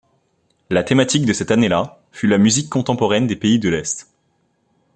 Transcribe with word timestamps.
La 0.71 0.83
thématique 0.83 1.27
de 1.27 1.31
cette 1.33 1.51
année-là 1.51 1.99
fut 2.11 2.25
la 2.25 2.39
musique 2.39 2.71
contemporaine 2.71 3.27
des 3.27 3.35
pays 3.35 3.59
de 3.59 3.69
l'Est. 3.69 4.11